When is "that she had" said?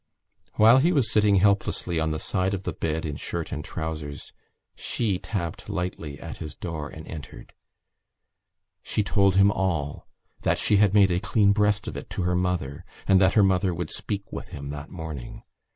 10.41-10.95